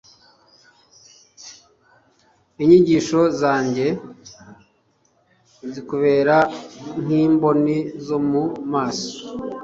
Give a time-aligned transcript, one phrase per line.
[2.63, 3.87] inyigisho zanjye
[5.71, 6.37] zikubere
[7.03, 9.11] nk'imboni zo mu maso